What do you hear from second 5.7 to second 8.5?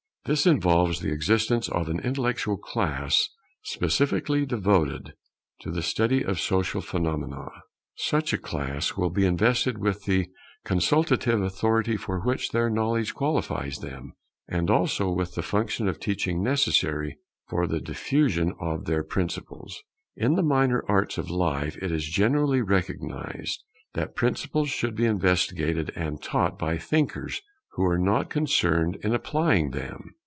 the study of social phenomena. Such a